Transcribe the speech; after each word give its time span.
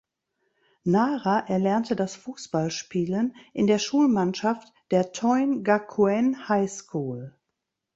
Nara 0.83 1.41
erlernte 1.47 1.95
das 1.95 2.15
Fußballspielen 2.15 3.35
in 3.53 3.67
der 3.67 3.77
Schulmannschaft 3.77 4.73
der 4.89 5.11
"Toin 5.11 5.63
Gakuen 5.63 6.49
High 6.49 6.71
School". 6.71 7.37